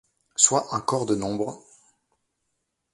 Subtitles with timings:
[0.35, 1.61] Soit un corps de nombres.